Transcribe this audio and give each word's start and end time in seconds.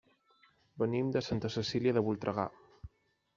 Venim 0.83 1.11
de 1.17 1.23
Santa 1.27 1.51
Cecília 1.57 1.95
de 1.99 2.05
Voltregà. 2.09 2.47